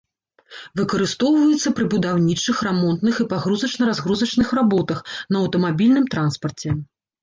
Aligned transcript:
Выкарыстоўваюцца 0.79 1.73
пры 1.81 1.85
будаўнічых, 1.93 2.63
рамонтных 2.69 3.21
і 3.23 3.29
пагрузачна-разгрузачных 3.37 4.47
работах, 4.63 4.99
на 5.35 5.47
аўтамабільным 5.47 6.05
транспарце. 6.15 6.81